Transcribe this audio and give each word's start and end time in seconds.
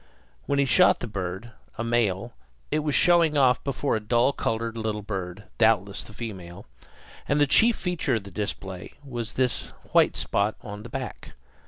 When 0.47 0.57
he 0.57 0.65
shot 0.65 0.99
the 0.99 1.05
bird, 1.05 1.51
a 1.77 1.83
male, 1.83 2.33
it 2.71 2.79
was 2.79 2.95
showing 2.95 3.37
off 3.37 3.63
before 3.63 3.95
a 3.95 3.99
dull 3.99 4.33
colored 4.33 4.75
little 4.75 5.03
bird, 5.03 5.43
doubtless 5.59 6.01
the 6.01 6.11
female; 6.11 6.65
and 7.27 7.39
the 7.39 7.45
chief 7.45 7.75
feature 7.75 8.15
of 8.15 8.23
the 8.23 8.31
display 8.31 8.93
was 9.05 9.33
this 9.33 9.69
white 9.91 10.17
spot 10.17 10.55
on 10.63 10.81
the 10.81 10.89
back. 10.89 11.33